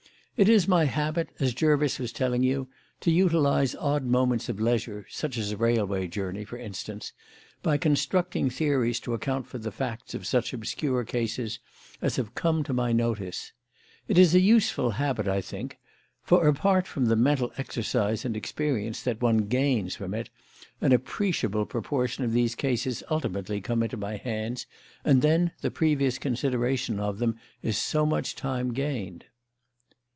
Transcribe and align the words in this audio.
It 0.37 0.49
is 0.49 0.67
my 0.67 0.85
habit, 0.85 1.29
as 1.39 1.53
Jervis 1.53 1.99
was 1.99 2.11
telling 2.11 2.41
you, 2.41 2.67
to 3.01 3.11
utilise 3.11 3.75
odd 3.75 4.03
moments 4.03 4.49
of 4.49 4.59
leisure 4.59 5.05
(such 5.07 5.37
as 5.37 5.51
a 5.51 5.57
railway 5.57 6.07
journey, 6.07 6.45
for 6.45 6.57
instance) 6.57 7.13
by 7.61 7.77
constructing 7.77 8.49
theories 8.49 8.99
to 9.01 9.13
account 9.13 9.45
for 9.45 9.59
the 9.59 9.71
facts 9.71 10.15
of 10.15 10.25
such 10.25 10.51
obscure 10.51 11.03
cases 11.03 11.59
as 12.01 12.15
have 12.15 12.33
come 12.33 12.63
to 12.63 12.73
my 12.73 12.91
notice. 12.91 13.51
It 14.07 14.17
is 14.17 14.33
a 14.33 14.39
useful 14.39 14.89
habit, 14.91 15.27
I 15.27 15.41
think, 15.41 15.77
for, 16.23 16.47
apart 16.47 16.87
from 16.87 17.05
the 17.05 17.15
mental 17.15 17.51
exercise 17.59 18.25
and 18.25 18.35
experience 18.35 19.03
that 19.03 19.21
one 19.21 19.45
gains 19.45 19.95
from 19.95 20.15
it, 20.15 20.31
an 20.79 20.91
appreciable 20.91 21.67
proportion 21.67 22.23
of 22.23 22.33
these 22.33 22.55
cases 22.55 23.03
ultimately 23.11 23.61
come 23.61 23.83
into 23.83 23.97
my 23.97 24.15
hands, 24.17 24.65
and 25.05 25.21
then 25.21 25.51
the 25.61 25.69
previous 25.69 26.17
consideration 26.17 26.99
of 26.99 27.19
them 27.19 27.37
is 27.61 27.77
so 27.77 28.07
much 28.07 28.35
time 28.35 28.73
gained." 28.73 29.25